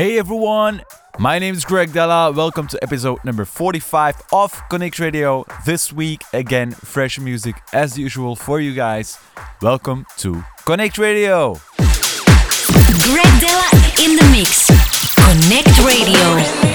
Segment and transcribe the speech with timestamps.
[0.00, 0.80] Hey everyone,
[1.18, 2.32] my name is Greg Dela.
[2.32, 5.44] Welcome to episode number 45 of Connect Radio.
[5.66, 9.18] This week, again, fresh music as usual for you guys.
[9.60, 11.60] Welcome to Connect Radio.
[11.76, 13.68] Greg Dela
[14.02, 14.64] in the mix.
[15.16, 16.70] Connect Radio.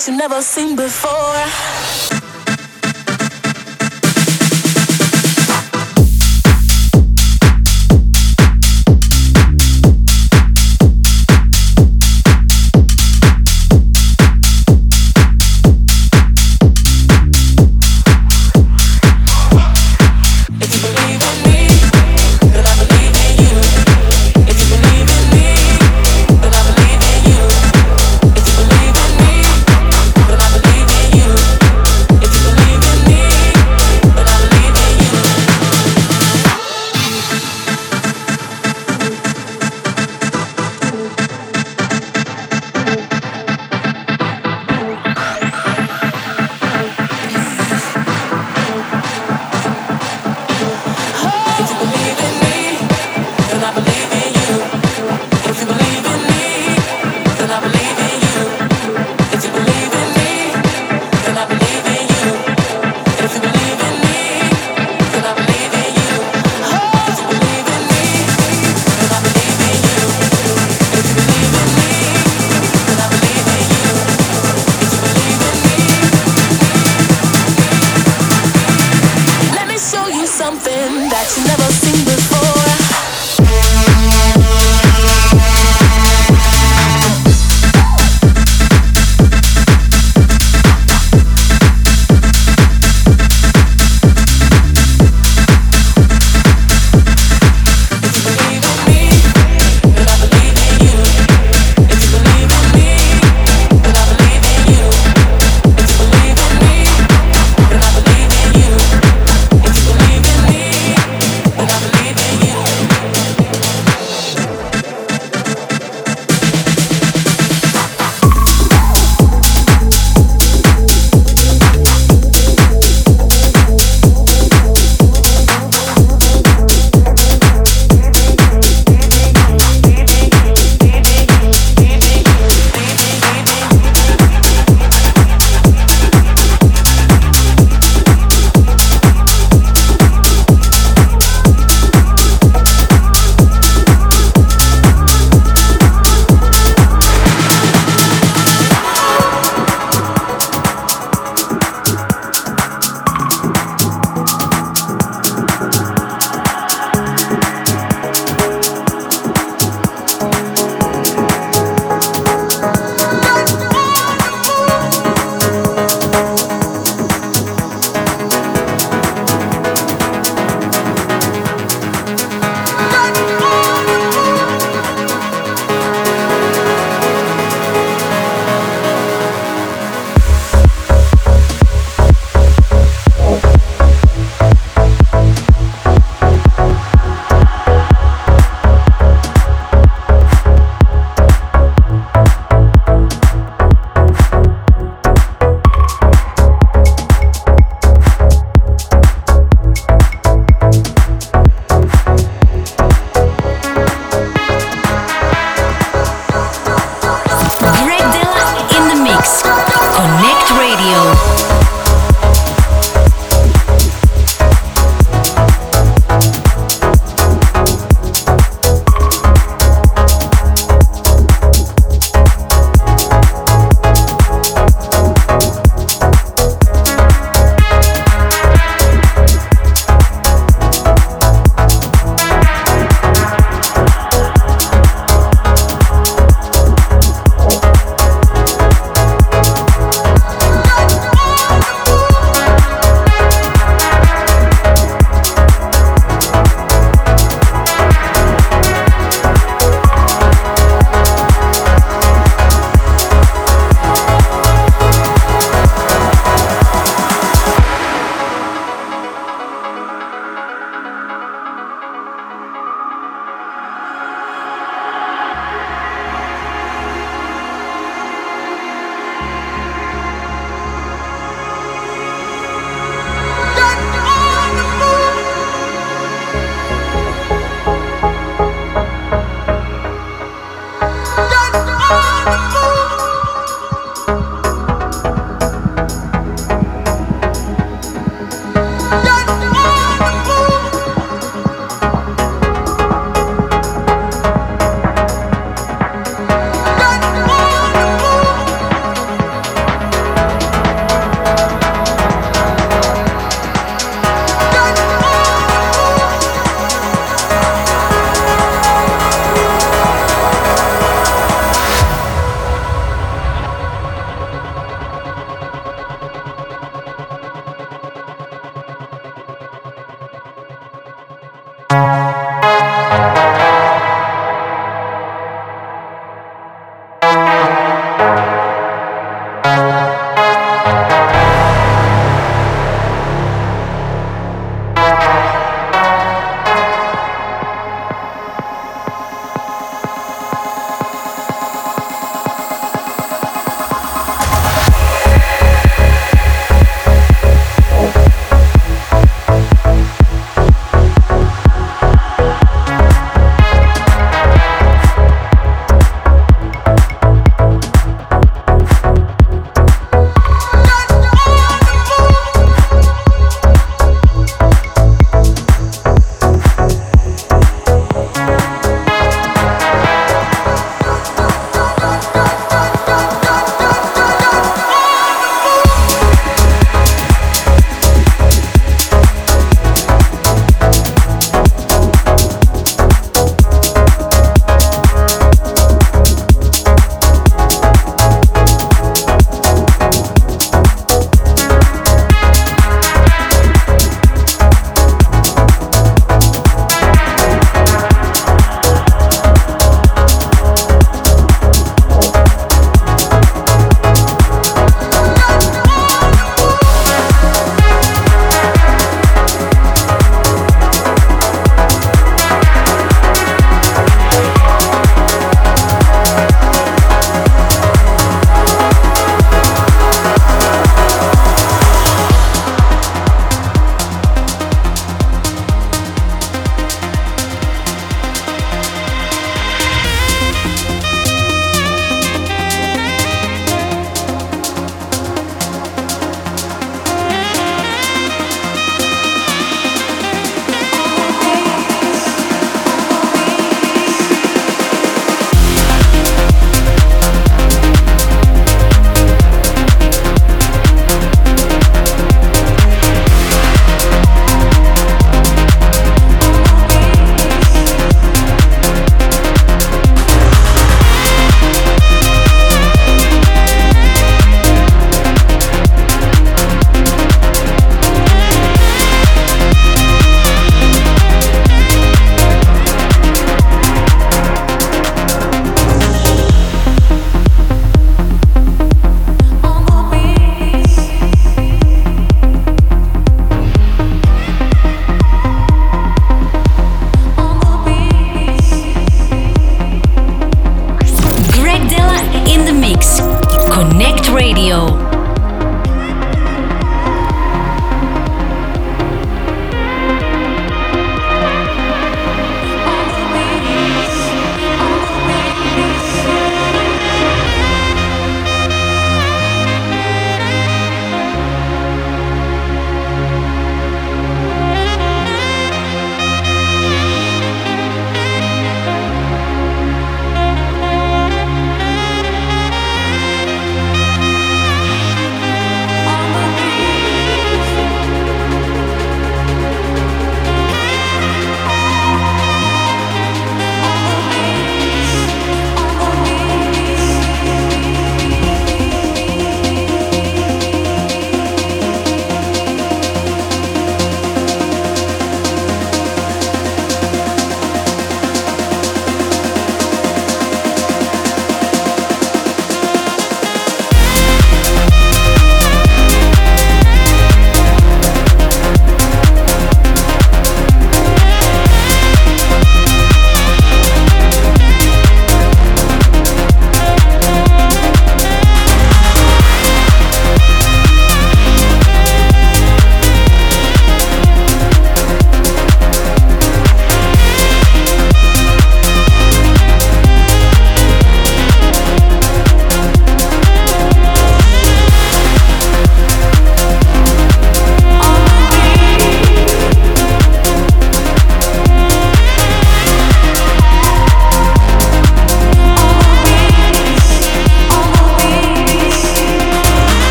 [0.00, 2.19] That you never seen before.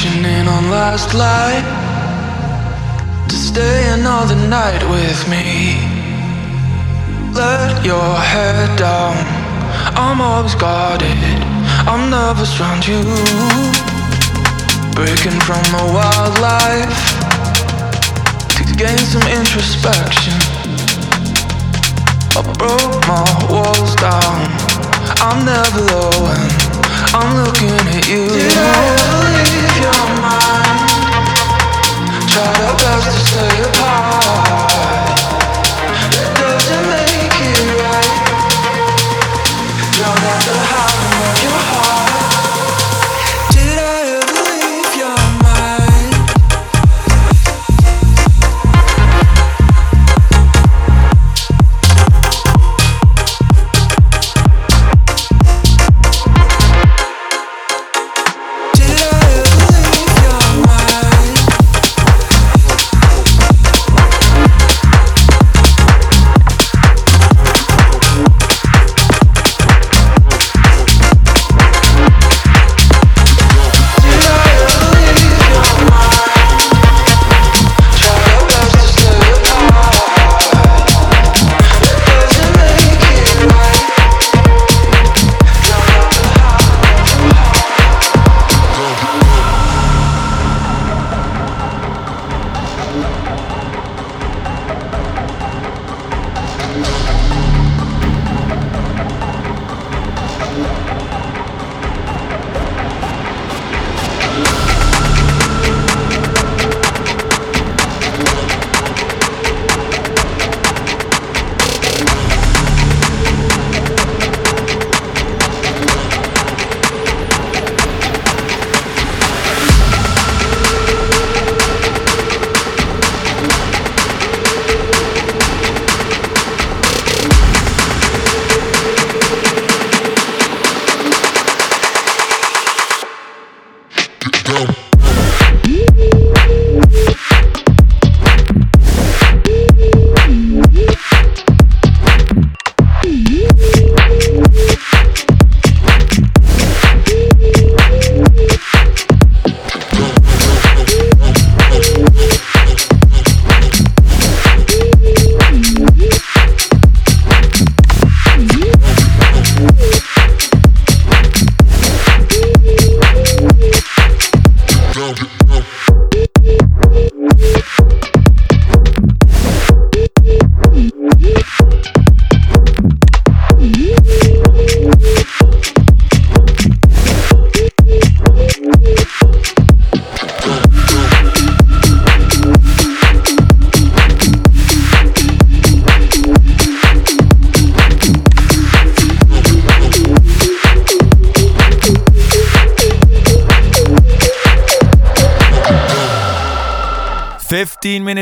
[0.00, 1.64] conditioning on last light
[3.28, 5.76] to stay another night with me.
[7.34, 9.16] Let your head down.
[9.96, 11.18] I'm always guarded.
[11.84, 13.02] I'm nervous around you.
[14.94, 17.00] Breaking from a wildlife
[18.56, 20.38] to gain some introspection.
[22.36, 24.48] I broke my walls down.
[25.20, 26.32] I'm never low.
[27.12, 28.28] I'm looking at you.
[28.28, 29.69] Did I ever leave?
[29.80, 30.90] your mind.
[32.30, 35.09] Try to best to stay apart.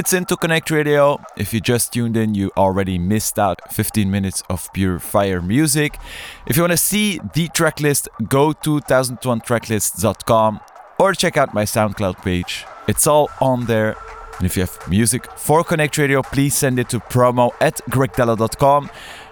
[0.08, 1.20] 15 minutes into Connect Radio.
[1.36, 5.98] If you just tuned in, you already missed out 15 minutes of pure fire music.
[6.46, 10.60] If you want to see the tracklist, go to 1001tracklist.com
[10.98, 12.64] or check out my SoundCloud page.
[12.86, 13.96] It's all on there.
[14.38, 18.88] And if you have music for Connect Radio, please send it to promo at gregdela.com.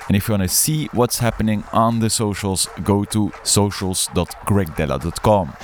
[0.09, 5.57] And if you want to see what's happening on the socials, go to socials.gregdela.com.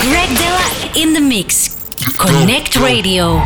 [0.00, 1.74] Greg Dela in the mix.
[2.18, 3.42] Connect Radio.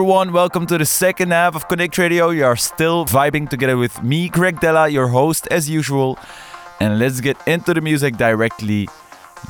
[0.00, 2.30] Everyone, welcome to the second half of Connect Radio.
[2.30, 6.18] You are still vibing together with me, Greg Dela, your host as usual.
[6.80, 8.88] And let's get into the music directly.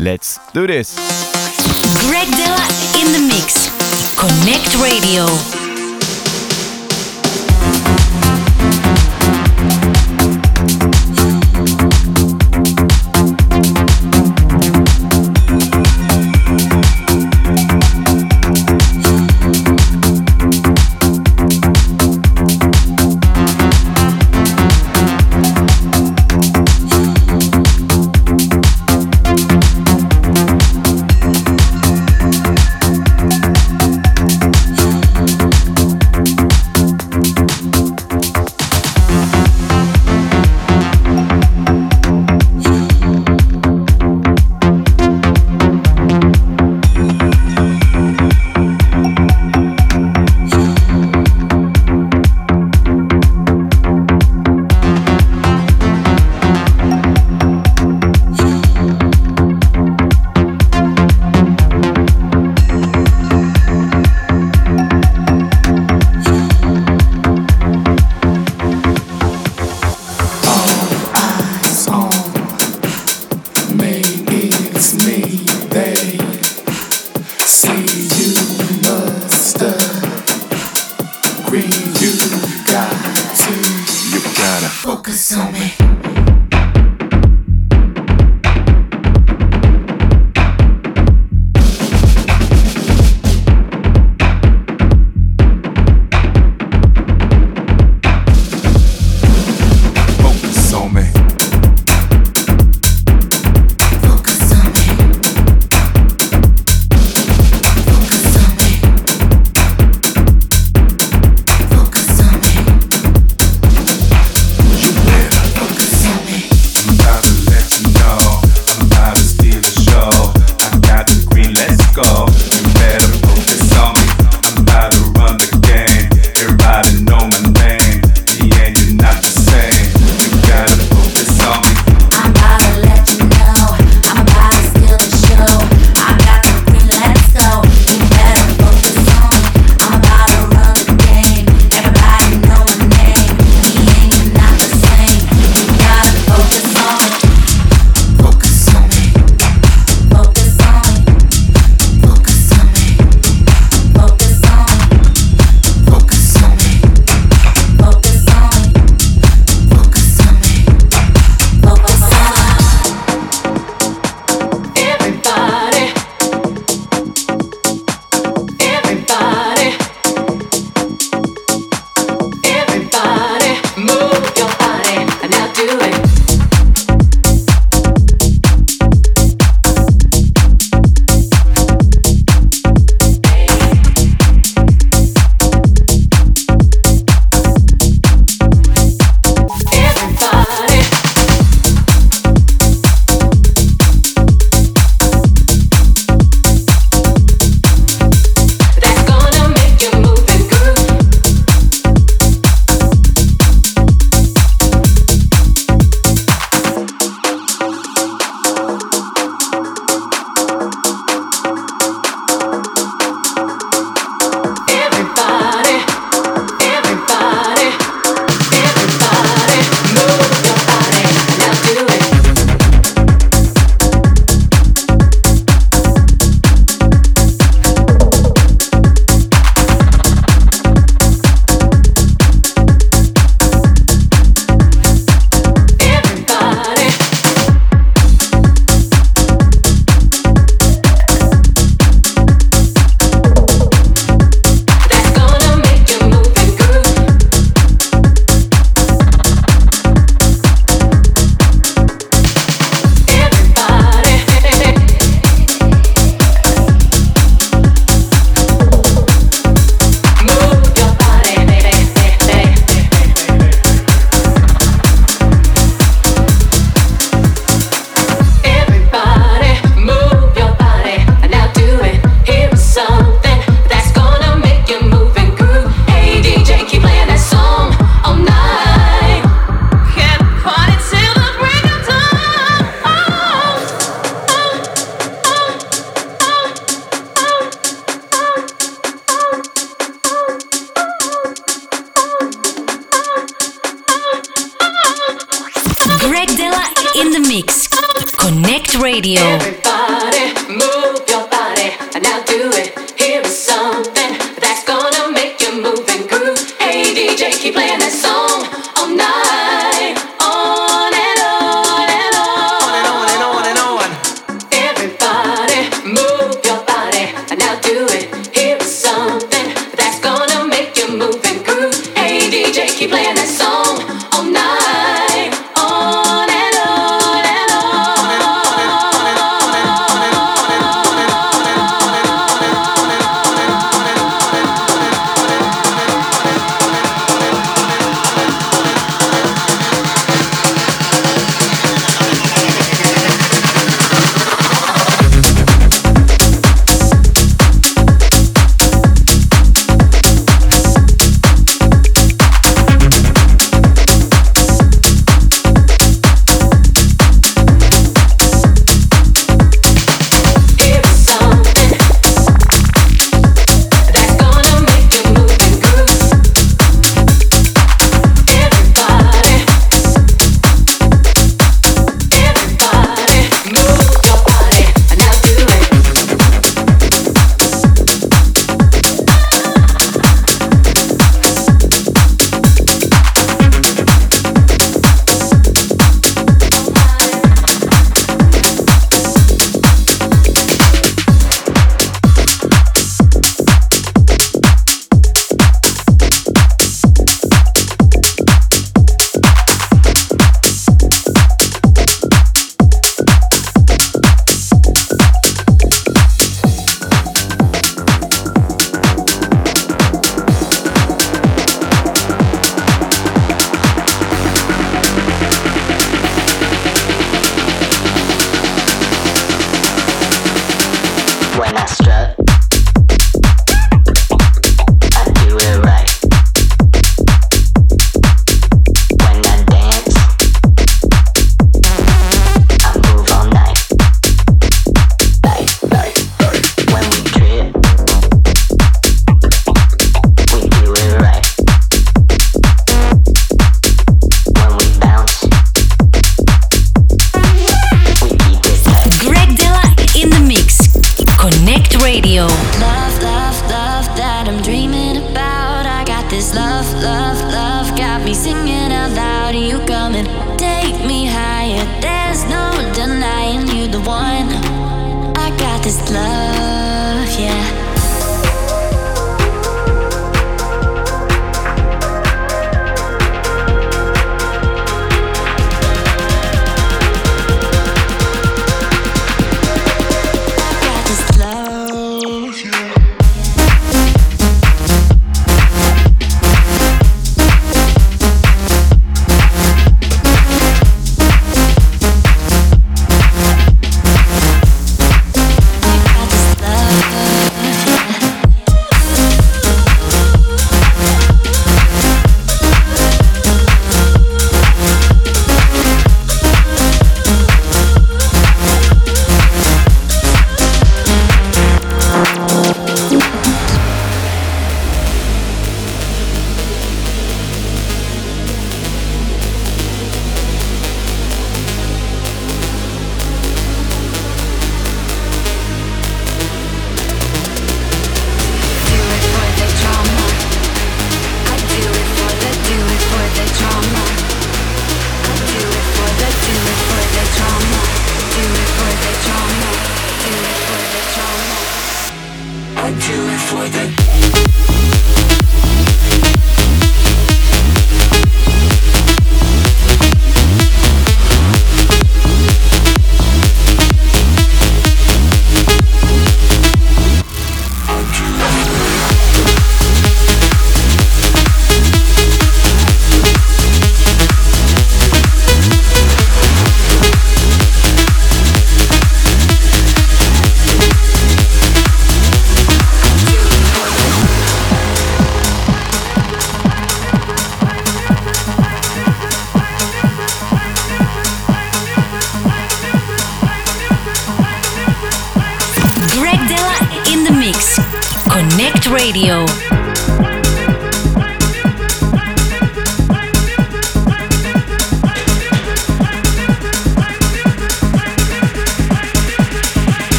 [0.00, 0.96] Let's do this.
[2.08, 2.66] Greg Dela
[2.98, 3.70] in the mix.
[4.18, 5.59] Connect Radio.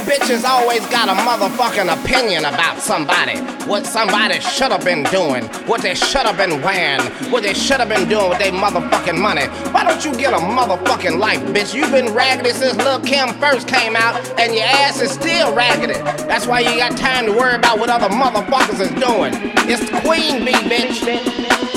[0.00, 3.38] Bitches always got a motherfucking opinion about somebody.
[3.68, 7.80] What somebody should have been doing, what they should have been wearing, what they should
[7.80, 9.46] have been doing with their motherfucking money.
[9.72, 11.74] Why don't you get a motherfucking life, bitch?
[11.74, 15.98] You've been raggedy since Lil Kim first came out, and your ass is still raggedy.
[16.26, 19.32] That's why you got time to worry about what other motherfuckers is doing.
[19.68, 21.02] It's Queen Bee, bitch.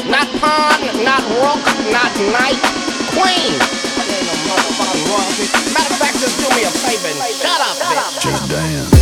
[0.10, 2.60] Not pawn, not Rook, not Knight.
[3.14, 3.89] Queen.
[4.90, 5.74] Ain't no motherfucking royalty.
[5.74, 8.22] Matter of fact, just do me a favor and shut up, bitch.
[8.22, 8.99] Just dance.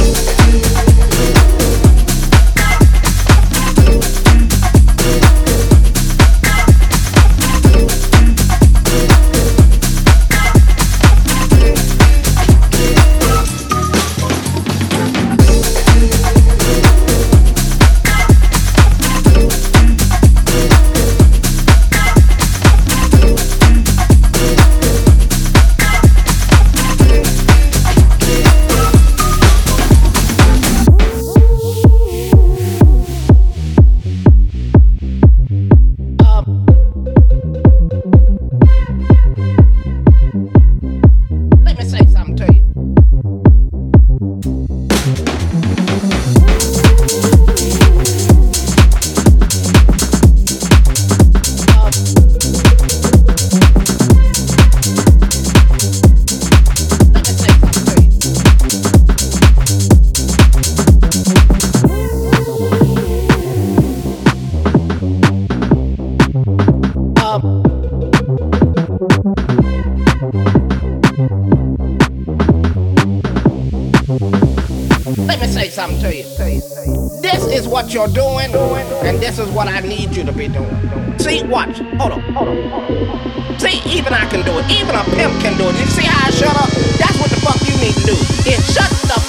[76.02, 77.10] Something you.
[77.22, 81.20] This is what you're doing, and this is what I need you to be doing.
[81.20, 81.80] See, watch.
[82.00, 83.60] Hold on, hold on.
[83.60, 84.70] See, even I can do it.
[84.72, 85.80] Even a pimp can do it.
[85.80, 86.70] You see how I shut up?
[87.00, 88.16] That's what the fuck you need to do.
[88.50, 89.27] Is shut the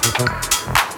[0.00, 0.91] ちょっと。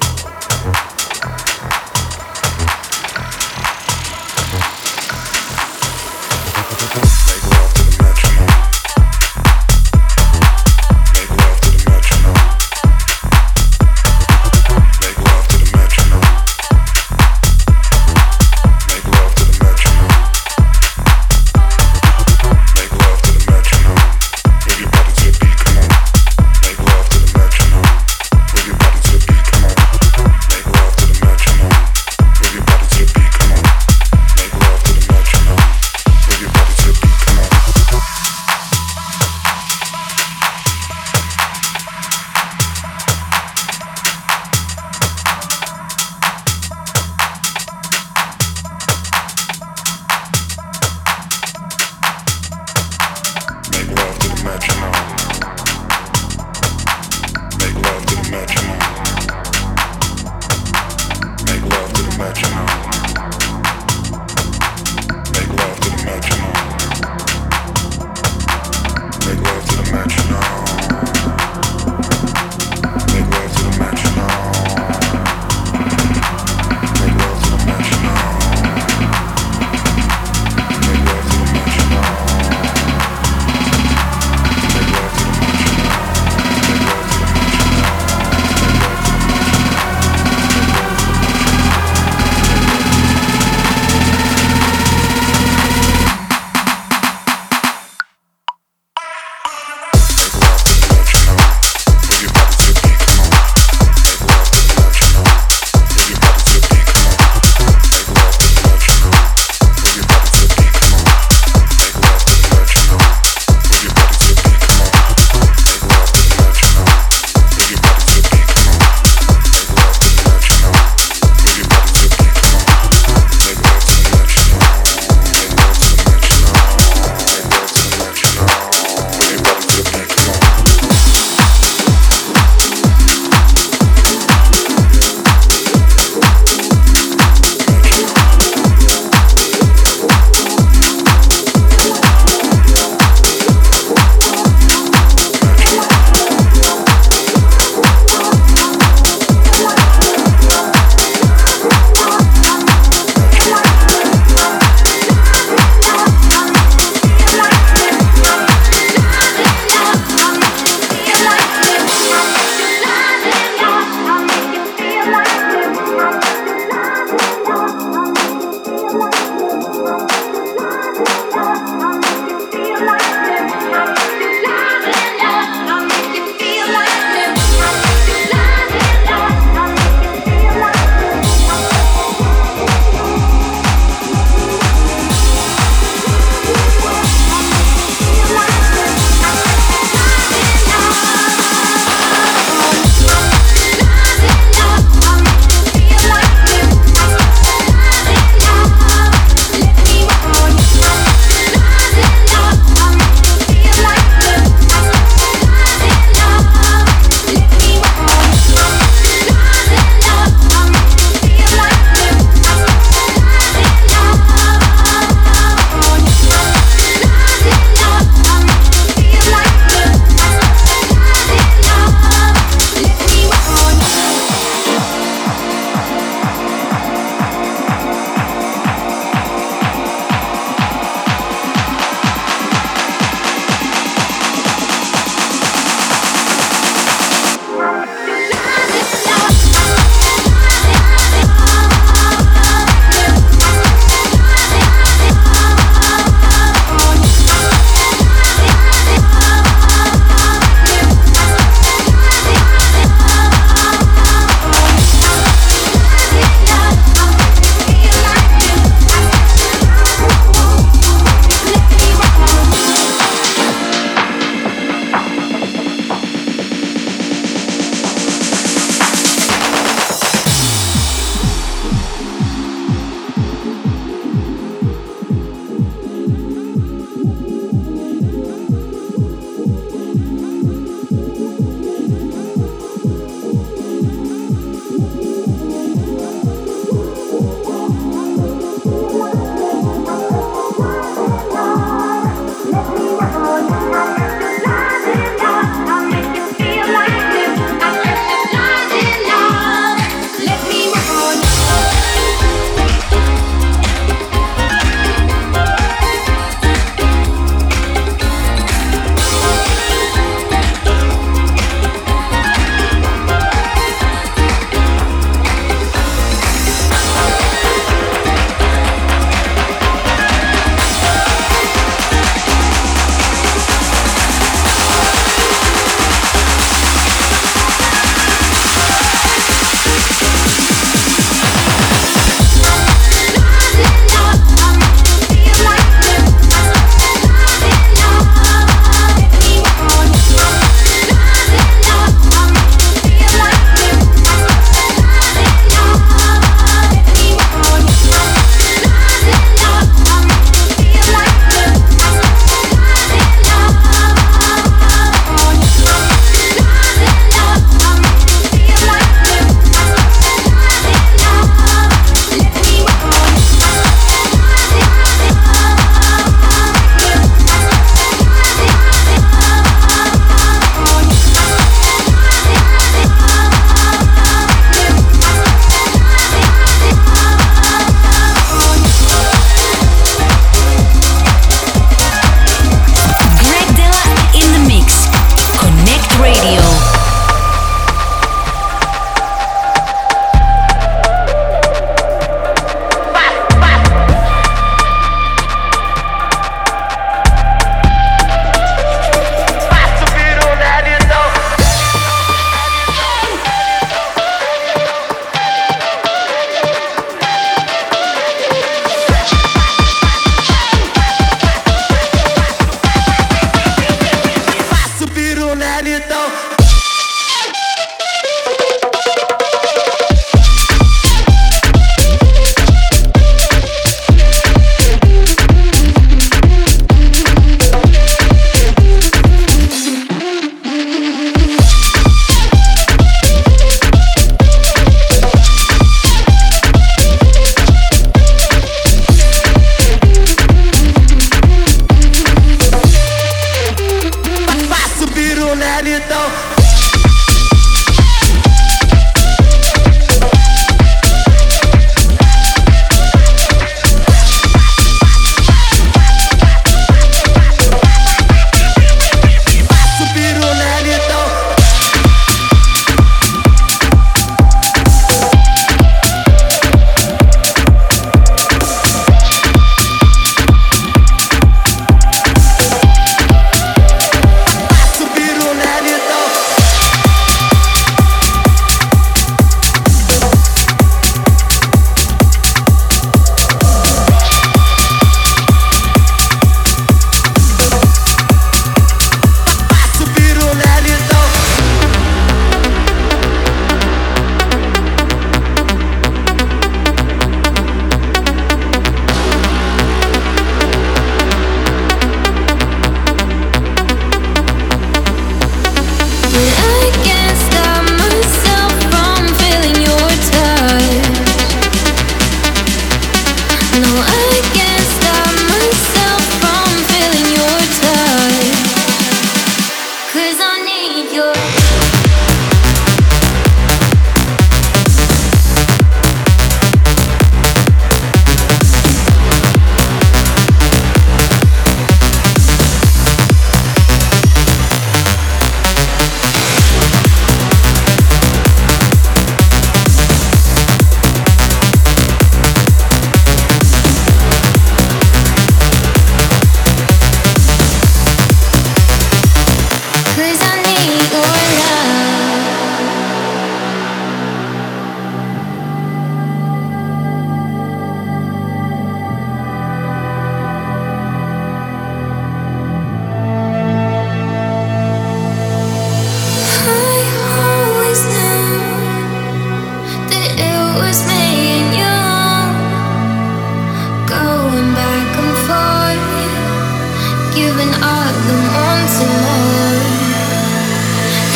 [577.93, 578.87] them onto.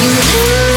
[0.03, 0.68] You